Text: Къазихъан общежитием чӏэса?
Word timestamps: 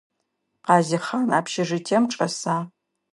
Къазихъан 0.65 1.27
общежитием 1.39 2.03
чӏэса? 2.13 2.57